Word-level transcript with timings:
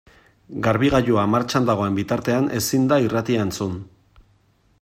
Garbigailua 0.67 1.25
martxan 1.33 1.69
dagoen 1.69 1.99
bitartean 2.01 2.51
ezin 2.61 2.91
da 2.93 3.01
irratia 3.09 3.47
entzun. 3.49 3.81